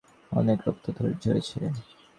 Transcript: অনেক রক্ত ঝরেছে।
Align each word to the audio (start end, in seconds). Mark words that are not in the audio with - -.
অনেক 0.31 0.59
রক্ত 0.67 0.85
ঝরেছে। 1.23 1.59